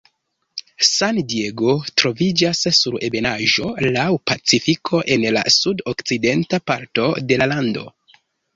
[0.91, 3.69] San-Diego troviĝas sur ebenaĵo
[3.99, 7.89] laŭ Pacifiko en la sud-okcidenta parto de la lando.